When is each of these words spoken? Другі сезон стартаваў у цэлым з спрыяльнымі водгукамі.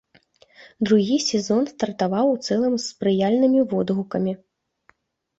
Другі 0.87 1.17
сезон 1.25 1.67
стартаваў 1.73 2.31
у 2.35 2.39
цэлым 2.47 2.73
з 2.77 2.85
спрыяльнымі 2.93 3.61
водгукамі. 3.75 4.33